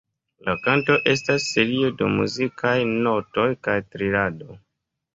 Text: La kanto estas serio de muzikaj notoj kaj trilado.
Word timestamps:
La 0.45 0.53
kanto 0.67 0.95
estas 1.11 1.45
serio 1.57 1.93
de 2.01 2.09
muzikaj 2.15 2.75
notoj 3.05 3.49
kaj 3.69 3.81
trilado. 3.93 4.63